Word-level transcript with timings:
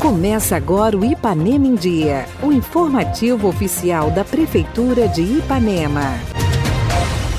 Começa 0.00 0.56
agora 0.56 0.96
o 0.96 1.04
Ipanema 1.04 1.66
em 1.66 1.74
Dia, 1.74 2.26
o 2.42 2.50
informativo 2.50 3.46
oficial 3.46 4.10
da 4.10 4.24
Prefeitura 4.24 5.06
de 5.06 5.22
Ipanema. 5.22 6.14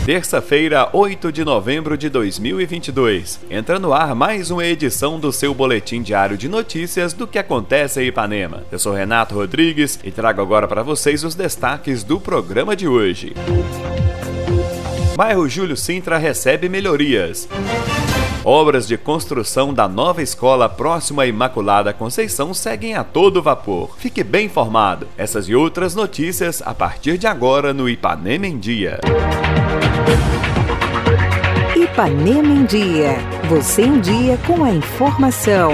Terça-feira, 0.05 0.89
8 0.91 1.31
de 1.31 1.45
novembro 1.45 1.97
de 1.97 2.09
2022. 2.09 3.39
Entra 3.49 3.79
no 3.79 3.93
ar 3.93 4.15
mais 4.15 4.50
uma 4.50 4.66
edição 4.66 5.20
do 5.20 5.32
seu 5.32 5.54
boletim 5.54 6.01
diário 6.01 6.38
de 6.38 6.47
notícias 6.47 7.13
do 7.13 7.27
que 7.27 7.38
acontece 7.38 8.01
em 8.01 8.07
Ipanema. 8.07 8.63
Eu 8.71 8.79
sou 8.79 8.93
Renato 8.93 9.36
Rodrigues 9.36 9.99
e 10.04 10.09
trago 10.09 10.41
agora 10.41 10.67
para 10.67 10.83
vocês 10.83 11.23
os 11.23 11.36
destaques 11.36 12.04
do 12.04 12.20
programa 12.20 12.75
de 12.75 12.88
hoje. 12.88 13.33
Bairro 15.15 15.47
Júlio 15.47 15.77
Sintra 15.77 16.17
recebe 16.17 16.67
melhorias. 16.70 17.47
Obras 18.52 18.88
de 18.88 18.97
construção 18.97 19.71
da 19.71 19.88
nova 19.88 20.23
escola 20.23 20.67
próxima 20.67 21.21
à 21.21 21.27
Imaculada 21.27 21.94
Conceição 21.94 22.52
seguem 22.52 22.95
a 22.95 23.03
todo 23.03 23.44
vapor. 23.44 23.95
Fique 23.99 24.23
bem 24.23 24.48
informado. 24.48 25.08
Essas 25.16 25.48
e 25.48 25.53
outras 25.53 25.94
notícias 25.94 26.59
a 26.66 26.73
partir 26.73 27.20
de 27.20 27.27
agora 27.27 27.75
no 27.75 27.88
Ipanema 27.88 28.48
em 28.48 28.58
Dia. 28.58 29.02
Ipanema 31.75 32.48
em 32.48 32.66
Dia. 32.66 33.17
Você 33.49 33.84
em 33.84 33.99
dia 33.99 34.35
com 34.48 34.63
a 34.63 34.72
informação. 34.72 35.73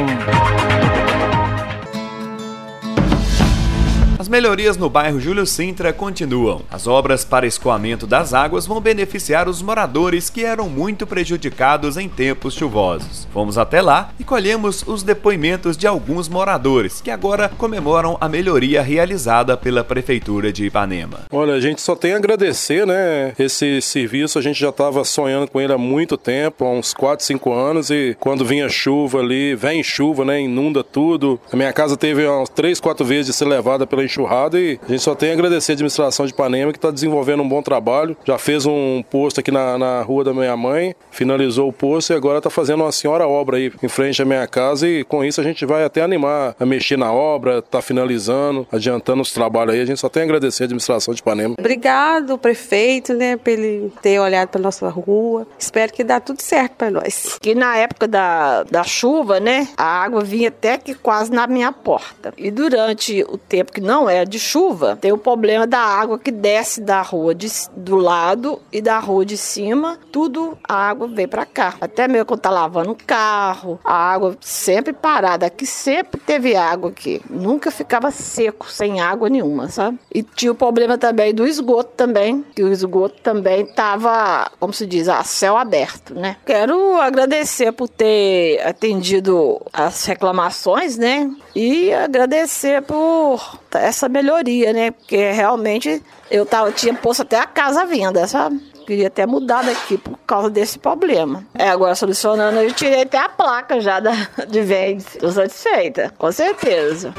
As 4.25 4.29
melhorias 4.29 4.75
no 4.75 4.89
bairro 4.89 5.19
Júlio 5.19 5.45
Sintra 5.45 5.93
continuam. 5.93 6.63
As 6.71 6.87
obras 6.87 7.23
para 7.23 7.45
escoamento 7.45 8.07
das 8.07 8.33
águas 8.33 8.65
vão 8.65 8.81
beneficiar 8.81 9.47
os 9.47 9.61
moradores 9.61 10.31
que 10.31 10.43
eram 10.43 10.67
muito 10.67 11.05
prejudicados 11.05 11.95
em 11.95 12.09
tempos 12.09 12.55
chuvosos. 12.55 13.27
Fomos 13.31 13.55
até 13.55 13.83
lá 13.83 14.09
e 14.19 14.23
colhemos 14.23 14.83
os 14.87 15.03
depoimentos 15.03 15.77
de 15.77 15.85
alguns 15.85 16.27
moradores 16.27 17.01
que 17.01 17.11
agora 17.11 17.49
comemoram 17.55 18.17
a 18.19 18.27
melhoria 18.27 18.81
realizada 18.81 19.55
pela 19.55 19.83
Prefeitura 19.83 20.51
de 20.51 20.65
Ipanema. 20.65 21.19
Olha, 21.31 21.53
a 21.53 21.59
gente 21.59 21.79
só 21.79 21.95
tem 21.95 22.13
a 22.13 22.17
agradecer, 22.17 22.87
né? 22.87 23.31
Esse 23.37 23.79
serviço 23.79 24.39
a 24.39 24.41
gente 24.41 24.59
já 24.59 24.69
estava 24.69 25.05
sonhando 25.05 25.51
com 25.51 25.61
ele 25.61 25.71
há 25.71 25.77
muito 25.77 26.17
tempo, 26.17 26.65
há 26.65 26.71
uns 26.71 26.95
4, 26.95 27.23
5 27.23 27.53
anos, 27.53 27.91
e 27.91 28.17
quando 28.19 28.43
vinha 28.43 28.67
chuva 28.69 29.19
ali, 29.19 29.53
vem 29.53 29.83
chuva, 29.83 30.25
né? 30.25 30.41
Inunda 30.41 30.83
tudo. 30.83 31.39
A 31.53 31.55
minha 31.55 31.71
casa 31.71 31.95
teve 31.95 32.25
umas 32.25 32.49
3, 32.49 32.79
4 32.79 33.05
vezes 33.05 33.27
de 33.27 33.33
ser 33.33 33.45
levada 33.45 33.85
pela 33.85 34.03
enxurrada 34.15 34.59
e 34.59 34.79
a 34.81 34.91
gente 34.91 35.01
só 35.01 35.13
tem 35.13 35.31
a 35.31 35.33
agradecer 35.33 35.73
a 35.73 35.73
administração 35.73 36.25
de 36.25 36.31
Ipanema 36.31 36.71
que 36.71 36.77
está 36.77 36.91
desenvolvendo 36.91 37.43
um 37.43 37.49
bom 37.49 37.61
trabalho. 37.61 38.15
Já 38.23 38.37
fez 38.37 38.65
um 38.65 39.03
posto 39.09 39.39
aqui 39.39 39.51
na, 39.51 39.77
na 39.77 40.01
rua 40.01 40.23
da 40.23 40.33
minha 40.33 40.55
mãe, 40.55 40.95
finalizou 41.11 41.69
o 41.69 41.73
posto 41.73 42.13
e 42.13 42.15
agora 42.15 42.37
está 42.37 42.49
fazendo 42.49 42.83
uma 42.83 42.91
senhora 42.91 43.27
obra 43.27 43.57
aí 43.57 43.71
em 43.83 43.87
frente 43.87 44.21
à 44.21 44.25
minha 44.25 44.47
casa 44.47 44.87
e 44.87 45.03
com 45.03 45.23
isso 45.23 45.41
a 45.41 45.43
gente 45.43 45.65
vai 45.65 45.83
até 45.83 46.01
animar 46.01 46.55
a 46.59 46.65
mexer 46.65 46.97
na 46.97 47.11
obra, 47.11 47.61
tá 47.61 47.81
finalizando, 47.81 48.67
adiantando 48.71 49.21
os 49.21 49.31
trabalhos 49.31 49.73
aí. 49.73 49.81
A 49.81 49.85
gente 49.85 49.99
só 49.99 50.09
tem 50.09 50.23
a 50.23 50.25
agradecer 50.25 50.63
a 50.63 50.65
administração 50.65 51.13
de 51.13 51.19
Ipanema. 51.19 51.55
Obrigado, 51.59 52.37
prefeito, 52.37 53.13
né, 53.13 53.35
por 53.37 53.49
ele 53.49 53.91
ter 54.01 54.19
olhado 54.19 54.49
para 54.49 54.61
nossa 54.61 54.87
rua. 54.89 55.45
Espero 55.57 55.91
que 55.91 56.03
dá 56.03 56.19
tudo 56.19 56.41
certo 56.41 56.73
para 56.73 56.91
nós. 56.91 57.37
Que 57.41 57.53
na 57.55 57.75
época 57.77 58.07
da, 58.07 58.63
da 58.63 58.83
chuva, 58.83 59.39
né, 59.39 59.67
a 59.77 60.03
água 60.03 60.21
vinha 60.21 60.49
até 60.49 60.77
que 60.77 60.93
quase 60.93 61.31
na 61.31 61.47
minha 61.47 61.71
porta. 61.71 62.33
E 62.37 62.51
durante 62.51 63.23
o 63.23 63.37
tempo 63.37 63.71
que 63.71 63.81
não 63.81 63.94
é 64.09 64.25
de 64.25 64.37
chuva, 64.37 64.97
tem 64.99 65.11
o 65.11 65.17
problema 65.17 65.65
da 65.65 65.79
água 65.79 66.19
que 66.19 66.31
desce 66.31 66.81
da 66.81 67.01
rua 67.01 67.33
de, 67.33 67.47
do 67.75 67.95
lado 67.95 68.61
e 68.71 68.81
da 68.81 68.99
rua 68.99 69.25
de 69.25 69.37
cima, 69.37 69.97
tudo 70.11 70.57
a 70.67 70.75
água 70.75 71.07
vem 71.07 71.27
para 71.27 71.45
cá. 71.45 71.75
Até 71.79 72.07
mesmo 72.07 72.25
quando 72.25 72.41
tá 72.41 72.49
lavando 72.49 72.91
um 72.91 72.95
carro, 72.95 73.79
a 73.83 73.93
água 73.93 74.37
sempre 74.41 74.91
parada. 74.93 75.45
Aqui 75.45 75.65
sempre 75.65 76.19
teve 76.19 76.55
água 76.55 76.89
aqui. 76.89 77.21
Nunca 77.29 77.71
ficava 77.71 78.11
seco, 78.11 78.69
sem 78.69 78.99
água 78.99 79.29
nenhuma, 79.29 79.69
sabe? 79.69 79.97
E 80.13 80.21
tinha 80.21 80.51
o 80.51 80.55
problema 80.55 80.97
também 80.97 81.33
do 81.33 81.47
esgoto 81.47 81.91
também, 81.95 82.45
que 82.55 82.63
o 82.63 82.71
esgoto 82.71 83.21
também 83.21 83.65
tava, 83.65 84.51
como 84.59 84.73
se 84.73 84.85
diz, 84.85 85.07
a 85.07 85.23
céu 85.23 85.57
aberto, 85.57 86.13
né? 86.13 86.37
Quero 86.45 86.99
agradecer 86.99 87.71
por 87.71 87.87
ter 87.87 88.61
atendido 88.65 89.61
as 89.71 90.05
reclamações, 90.05 90.97
né? 90.97 91.29
E 91.55 91.93
agradecer 91.93 92.81
por 92.81 93.59
essa 93.73 94.09
melhoria, 94.09 94.73
né? 94.73 94.91
Porque 94.91 95.31
realmente 95.31 96.03
eu 96.29 96.45
tava, 96.45 96.71
tinha 96.71 96.93
posto 96.93 97.21
até 97.21 97.39
a 97.39 97.45
casa 97.45 97.83
à 97.83 97.85
venda, 97.85 98.27
sabe? 98.27 98.59
Queria 98.85 99.07
até 99.07 99.25
mudar 99.25 99.63
daqui 99.63 99.97
por 99.97 100.17
causa 100.27 100.49
desse 100.49 100.77
problema. 100.77 101.43
É, 101.55 101.69
agora 101.69 101.95
solucionando, 101.95 102.59
eu 102.59 102.71
tirei 102.73 103.01
até 103.01 103.17
a 103.17 103.29
placa 103.29 103.79
já 103.79 103.99
da, 103.99 104.11
de 104.47 104.61
venda. 104.61 105.03
Estou 105.13 105.31
satisfeita, 105.31 106.13
com 106.17 106.31
certeza. 106.31 107.13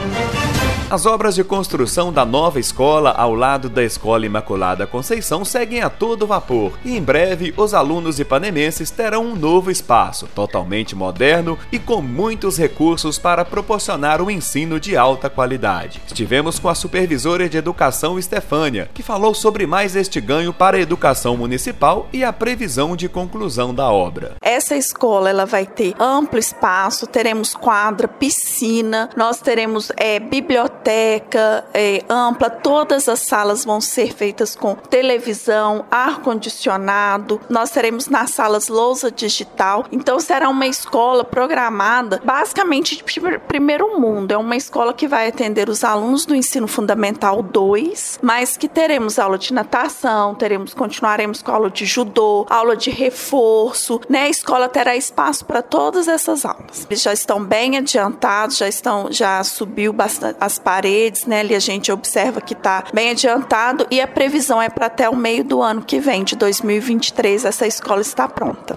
As 0.89 1.05
obras 1.05 1.35
de 1.35 1.43
construção 1.43 2.13
da 2.13 2.25
nova 2.25 2.61
escola 2.61 3.11
ao 3.11 3.35
lado 3.35 3.69
da 3.69 3.83
Escola 3.83 4.25
Imaculada 4.25 4.87
Conceição 4.87 5.45
seguem 5.45 5.83
a 5.83 5.91
todo 5.91 6.29
vapor 6.29 6.79
e 6.85 6.97
em 6.97 7.03
breve 7.03 7.53
os 7.57 7.75
alunos 7.75 8.21
ipanemenses 8.21 8.89
terão 8.89 9.25
um 9.25 9.35
novo 9.35 9.69
espaço, 9.69 10.29
totalmente 10.33 10.95
moderno 10.95 11.59
e 11.73 11.81
com 11.81 12.01
muitos 12.01 12.57
recursos 12.57 13.19
para 13.19 13.45
proporcionar 13.45 14.23
um 14.23 14.31
ensino 14.31 14.79
de 14.79 14.97
alta 14.97 15.29
qualidade. 15.29 16.01
Estivemos 16.07 16.61
com 16.61 16.69
a 16.69 16.75
supervisora 16.75 17.49
de 17.49 17.59
educação 17.59 18.17
Estefânia, 18.17 18.89
que 18.95 19.03
falou 19.03 19.35
sobre 19.35 19.67
mais 19.67 19.97
este 19.97 20.21
ganho 20.21 20.53
para 20.53 20.77
a 20.77 20.81
educação 20.81 21.37
municipal 21.37 22.09
e 22.13 22.23
a 22.23 22.33
previsão 22.33 22.95
de 22.95 23.09
conclusão 23.09 23.75
da 23.75 23.91
obra. 23.91 24.37
Essa 24.41 24.77
escola 24.77 25.31
ela 25.31 25.47
vai 25.47 25.67
ter 25.67 25.97
amplo 25.99 26.39
espaço, 26.39 27.09
teremos 27.09 27.57
quadra, 27.57 28.07
piscina, 28.07 29.11
nós 29.17 29.41
teremos 29.41 29.91
é, 29.97 30.21
biblioteca 30.21 30.76
biblioteca 30.87 31.65
é, 31.75 32.05
ampla, 32.09 32.49
todas 32.49 33.09
as 33.09 33.21
salas 33.21 33.65
vão 33.65 33.81
ser 33.81 34.15
feitas 34.15 34.55
com 34.55 34.75
televisão, 34.75 35.85
ar-condicionado. 35.91 37.41
Nós 37.51 37.71
teremos 37.71 38.07
nas 38.09 38.31
salas 38.31 38.69
lousa 38.69 39.11
digital. 39.11 39.85
Então 39.91 40.21
será 40.21 40.49
uma 40.49 40.67
escola 40.67 41.25
programada 41.25 42.21
basicamente 42.25 42.97
de 42.97 43.05
primeiro 43.49 44.01
mundo. 44.01 44.33
É 44.33 44.37
uma 44.37 44.57
escola 44.57 44.95
que 44.95 45.09
vai 45.09 45.29
atender 45.29 45.69
os 45.69 45.83
alunos 45.83 46.25
do 46.25 46.35
ensino 46.35 46.69
fundamental 46.69 47.43
2, 47.43 48.21
mas 48.23 48.57
que 48.57 48.69
teremos 48.69 49.19
aula 49.19 49.39
de 49.39 49.53
natação, 49.53 50.35
teremos 50.35 50.73
continuaremos 50.73 51.43
com 51.43 51.51
aula 51.51 51.71
de 51.71 51.85
judô, 51.85 52.47
aula 52.49 52.77
de 52.77 52.91
reforço, 52.91 54.01
né? 54.09 54.23
A 54.23 54.29
escola 54.29 54.69
terá 54.69 54.95
espaço 54.95 55.45
para 55.45 55.63
todas 55.63 56.07
essas 56.07 56.45
aulas. 56.45 56.87
Eles 56.89 57.03
já 57.03 57.13
estão 57.13 57.43
bem 57.43 57.77
adiantados, 57.77 58.57
já 58.59 58.69
estão 58.69 59.09
já 59.11 59.43
subiu 59.43 59.93
bastante 59.93 60.37
as 60.41 60.59
paredes, 60.77 61.25
né? 61.25 61.41
Ali 61.41 61.55
a 61.55 61.59
gente 61.59 61.91
observa 61.91 62.41
que 62.41 62.53
está 62.53 62.85
bem 62.93 63.11
adiantado 63.11 63.87
e 63.91 63.99
a 63.99 64.07
previsão 64.07 64.61
é 64.61 64.69
para 64.69 64.87
até 64.87 65.09
o 65.09 65.17
meio 65.17 65.43
do 65.43 65.63
ano 65.63 65.83
que 65.83 65.99
vem, 65.99 66.23
de 66.23 66.37
2023, 66.37 67.47
essa 67.47 67.67
escola 67.67 68.03
está 68.03 68.29
pronta. 68.29 68.77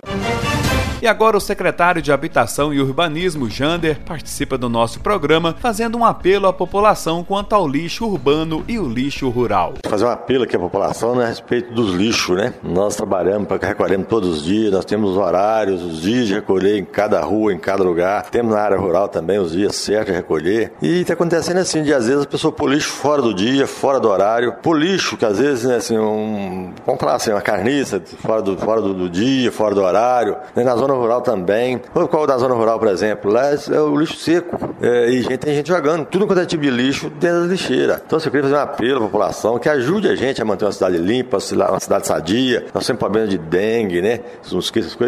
E 1.01 1.07
agora 1.07 1.37
o 1.37 1.41
secretário 1.41 2.01
de 2.01 2.11
Habitação 2.11 2.73
e 2.73 2.81
Urbanismo, 2.81 3.49
Jander, 3.49 3.99
participa 4.05 4.57
do 4.57 4.67
nosso 4.67 4.99
programa 4.99 5.55
fazendo 5.57 5.97
um 5.97 6.03
apelo 6.03 6.45
à 6.45 6.51
população 6.51 7.23
quanto 7.23 7.55
ao 7.55 7.65
lixo 7.65 8.05
urbano 8.05 8.65
e 8.67 8.77
o 8.77 8.85
lixo 8.85 9.29
rural. 9.29 9.75
Fazer 9.87 10.03
um 10.03 10.09
apelo 10.09 10.43
aqui 10.43 10.57
à 10.57 10.59
população 10.59 11.15
né, 11.15 11.23
a 11.23 11.27
respeito 11.27 11.73
dos 11.73 11.95
lixos, 11.95 12.35
né? 12.35 12.53
Nós 12.61 12.97
trabalhamos 12.97 13.47
para 13.47 13.65
recolhemos 13.65 14.07
todos 14.07 14.29
os 14.29 14.43
dias, 14.43 14.73
nós 14.73 14.83
temos 14.83 15.11
os 15.11 15.17
horários, 15.17 15.81
os 15.81 16.01
dias 16.01 16.27
de 16.27 16.33
recolher 16.33 16.77
em 16.77 16.83
cada 16.83 17.21
rua, 17.21 17.53
em 17.53 17.57
cada 17.57 17.81
lugar. 17.81 18.29
Temos 18.29 18.53
na 18.53 18.59
área 18.59 18.77
rural 18.77 19.07
também 19.07 19.39
os 19.39 19.53
dias 19.53 19.77
certos 19.77 20.07
de 20.07 20.17
recolher. 20.17 20.73
E 20.81 20.99
está 20.99 21.13
acontecendo 21.13 21.59
assim, 21.59 21.81
de 21.81 21.93
às 21.93 22.07
vezes 22.07 22.23
a 22.23 22.27
pessoa 22.27 22.51
pôr 22.51 22.71
lixo 22.71 22.89
fora 22.89 23.21
do 23.21 23.33
dia, 23.33 23.66
fora 23.66 24.01
do 24.01 24.09
horário. 24.09 24.53
Pôr 24.61 24.77
lixo, 24.77 25.16
que 25.16 25.23
às 25.23 25.39
vezes, 25.39 25.63
né, 25.63 25.77
assim, 25.77 25.97
um, 25.97 26.73
vamos 26.85 26.99
falar 26.99 27.16
assim, 27.16 27.31
uma 27.31 27.41
carniça 27.41 28.01
fora 28.21 28.41
do, 28.41 28.57
fora 28.57 28.81
do, 28.81 28.93
do 28.93 29.09
dia, 29.09 29.49
fora 29.49 29.73
do 29.73 29.81
horário. 29.81 30.35
Né, 30.53 30.66
na 30.66 30.75
zona 30.75 30.88
zona 30.89 31.00
rural 31.00 31.22
também. 31.22 31.79
Qual 32.09 32.25
da 32.25 32.38
zona 32.38 32.55
rural, 32.55 32.79
por 32.79 32.87
exemplo? 32.87 33.31
Lá 33.31 33.52
é 33.52 33.79
o 33.79 33.96
lixo 33.96 34.17
seco. 34.17 34.58
É, 34.81 35.09
e 35.09 35.22
gente, 35.22 35.37
tem 35.37 35.55
gente 35.55 35.67
jogando 35.67 36.05
tudo 36.05 36.25
quanto 36.25 36.41
é 36.41 36.46
tipo 36.46 36.64
de 36.64 36.69
lixo 36.69 37.09
dentro 37.09 37.41
da 37.41 37.47
lixeira. 37.47 38.02
Então, 38.05 38.17
eu 38.17 38.23
queria 38.23 38.43
fazer 38.43 38.55
um 38.55 38.59
apelo 38.59 38.97
à 38.97 39.02
população 39.02 39.59
que 39.59 39.69
ajude 39.69 40.08
a 40.08 40.16
gente 40.16 40.41
a 40.41 40.46
manter 40.46 40.66
uma 40.66 40.72
cidade 40.72 40.97
limpa, 40.97 41.37
uma 41.52 41.79
cidade 41.79 42.08
sadia. 42.08 42.66
Nós 42.73 42.85
temos 42.85 42.99
problema 42.99 43.28
de 43.28 43.37
dengue, 43.37 44.02
né? 44.02 44.22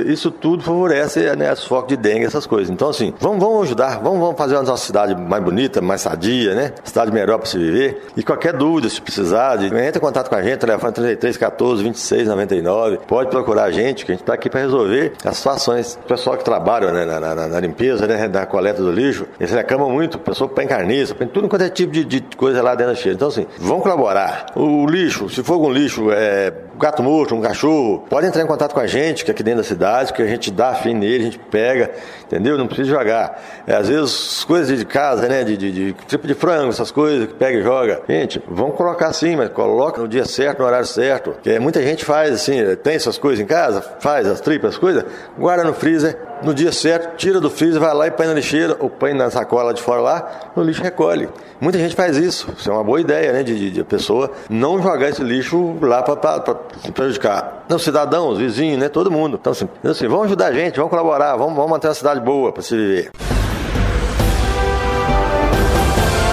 Isso 0.06 0.32
tudo 0.32 0.64
favorece 0.64 1.36
né, 1.36 1.52
os 1.52 1.66
focos 1.66 1.90
de 1.90 1.98
dengue, 1.98 2.26
essas 2.26 2.46
coisas. 2.46 2.70
Então, 2.70 2.90
assim, 2.90 3.14
vamos, 3.20 3.40
vamos 3.40 3.64
ajudar, 3.64 4.00
vamos, 4.02 4.20
vamos 4.20 4.38
fazer 4.38 4.56
a 4.56 4.64
nossa 4.64 4.86
cidade 4.86 5.16
mais 5.16 5.44
bonita, 5.44 5.82
mais 5.82 6.02
sadia, 6.02 6.54
né? 6.54 6.74
Cidade 6.84 7.12
melhor 7.12 7.38
para 7.38 7.48
se 7.48 7.58
viver. 7.58 8.04
E 8.16 8.24
qualquer 8.24 8.54
dúvida, 8.54 8.90
se 8.90 9.02
precisar, 9.02 9.56
de, 9.58 9.68
entre 9.68 9.98
em 9.98 10.02
contato 10.02 10.30
com 10.30 10.36
a 10.36 10.42
gente, 10.42 10.60
telefone 10.60 10.94
33 10.94 11.38
14 11.38 11.84
26 11.84 12.28
99. 12.28 13.00
Pode 13.08 13.30
procurar 13.30 13.64
a 13.64 13.72
gente, 13.72 14.06
que 14.06 14.12
a 14.12 14.16
gente 14.16 14.24
está 14.24 14.34
aqui 14.34 14.50
para 14.50 14.62
resolver 14.62 15.14
as 15.24 15.38
situações 15.38 15.71
O 15.80 16.08
pessoal 16.08 16.38
que 16.38 16.44
trabalha 16.44 16.92
né, 16.92 17.06
na, 17.06 17.20
na, 17.20 17.48
na, 17.48 17.60
limpeza, 17.60 18.08
né, 18.08 18.28
da 18.28 18.46
coleta 18.46 18.82
do 18.82 18.92
lixo, 18.92 19.28
eles 19.40 19.52
reclamam 19.52 19.90
muito. 19.90 20.16
O 20.16 20.20
pessoal 20.20 20.50
põe 20.50 20.68
carniça, 20.68 21.16
põe 21.16 21.28
tudo 21.28 21.48
quanto 21.48 21.64
é 21.64 21.70
tipo 21.70 21.92
de, 21.92 22.04
de 22.04 22.22
coisa 22.36 22.62
lá 22.62 22.76
dentro 22.76 22.94
da 22.94 23.00
cheia. 23.00 23.14
Então, 23.14 23.28
assim, 23.28 23.46
vamos 23.60 23.84
colaborar. 23.84 24.48
O 24.56 24.86
lixo, 24.86 25.30
se 25.30 25.44
for 25.44 25.54
algum 25.54 25.72
lixo, 25.72 26.12
é 26.12 26.54
gato 26.82 27.04
morto, 27.04 27.36
um 27.36 27.42
cachorro, 27.42 28.04
pode 28.10 28.26
entrar 28.26 28.42
em 28.42 28.48
contato 28.48 28.74
com 28.74 28.80
a 28.80 28.88
gente, 28.88 29.24
que 29.24 29.30
é 29.30 29.34
aqui 29.34 29.44
dentro 29.44 29.62
da 29.62 29.68
cidade, 29.68 30.12
que 30.14 30.22
a 30.22 30.28
gente 30.28 30.50
dá 30.50 30.74
fim 30.74 30.96
nele, 30.96 31.22
a 31.22 31.26
gente 31.26 31.40
pega, 31.40 31.92
entendeu? 32.26 32.58
Não 32.58 32.66
precisa 32.66 32.90
jogar. 32.90 33.40
É, 33.68 33.76
às 33.76 33.88
vezes, 33.88 34.44
coisas 34.44 34.78
de 34.78 34.86
casa, 34.86 35.28
né? 35.28 35.44
De, 35.44 35.56
de, 35.56 35.72
de, 35.72 35.94
tipo 36.08 36.28
de 36.28 36.34
frango, 36.34 36.70
essas 36.70 36.90
coisas 36.90 37.28
que 37.28 37.34
pega 37.36 37.60
e 37.60 37.62
joga. 37.62 38.02
Gente, 38.10 38.42
vamos 38.50 38.76
colocar 38.76 39.08
assim, 39.08 39.36
mas 39.36 39.50
coloca 39.50 40.02
no 40.02 40.08
dia 40.08 40.26
certo, 40.26 40.60
no 40.60 40.66
horário 40.66 40.88
certo. 40.88 41.36
Que 41.44 41.60
muita 41.60 41.82
gente 41.84 42.04
faz 42.04 42.34
assim, 42.34 42.76
tem 42.78 42.96
essas 42.96 43.18
coisas 43.18 43.40
em 43.40 43.46
casa, 43.46 43.82
faz 44.00 44.28
as 44.28 44.42
tripas, 44.42 44.72
as 44.72 44.78
coisas, 44.78 45.06
guarda 45.38 45.61
no 45.64 45.74
freezer, 45.74 46.18
no 46.44 46.54
dia 46.54 46.72
certo, 46.72 47.16
tira 47.16 47.40
do 47.40 47.50
freezer, 47.50 47.80
vai 47.80 47.94
lá 47.94 48.08
e 48.08 48.12
põe 48.12 48.28
na 48.28 48.34
lixeira, 48.34 48.76
ou 48.80 48.90
põe 48.90 49.14
na 49.14 49.30
sacola 49.30 49.74
de 49.74 49.82
fora 49.82 50.02
lá, 50.02 50.52
no 50.56 50.64
lixo 50.64 50.82
recolhe. 50.82 51.30
Muita 51.60 51.78
gente 51.78 51.96
faz 51.96 52.18
isso. 52.18 52.52
Isso 52.58 52.70
é 52.70 52.74
uma 52.74 52.84
boa 52.84 53.00
ideia, 53.00 53.32
né? 53.34 53.44
De, 53.44 53.58
de, 53.58 53.72
de 53.72 53.84
pessoa 53.84 54.32
não 54.50 54.82
jogar 54.82 55.10
esse 55.10 55.24
lixo 55.24 55.78
lá 55.82 56.02
para 56.02 56.56
prejudicar. 56.94 57.66
Não, 57.70 57.78
cidadãos, 57.78 58.38
vizinhos, 58.38 58.80
né? 58.80 58.90
Todo 58.90 59.12
mundo. 59.12 59.38
Então, 59.40 59.52
assim, 59.52 59.68
então, 59.80 59.92
assim 59.92 60.08
vamos 60.08 60.26
ajudar 60.26 60.48
a 60.48 60.54
gente, 60.54 60.78
vamos 60.78 60.90
colaborar, 60.90 61.36
vamos, 61.36 61.56
vamos 61.56 61.70
manter 61.70 61.88
uma 61.88 61.94
cidade 61.94 62.20
boa 62.20 62.52
para 62.52 62.64
se 62.64 62.76
viver. 62.76 63.12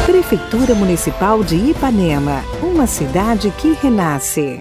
Prefeitura 0.06 0.75
Municipal 0.75 1.42
de 1.42 1.56
Ipanema, 1.56 2.42
uma 2.62 2.86
cidade 2.86 3.50
que 3.58 3.72
renasce. 3.72 4.60